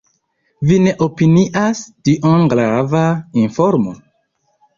[0.69, 3.03] Vi ne opinias tion grava
[3.45, 3.95] informo?